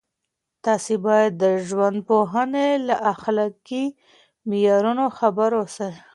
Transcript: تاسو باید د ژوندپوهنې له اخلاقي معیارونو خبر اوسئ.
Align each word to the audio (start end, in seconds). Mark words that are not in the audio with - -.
تاسو 0.65 0.93
باید 1.07 1.31
د 1.43 1.45
ژوندپوهنې 1.67 2.67
له 2.87 2.95
اخلاقي 3.13 3.85
معیارونو 4.49 5.05
خبر 5.17 5.49
اوسئ. 5.61 5.91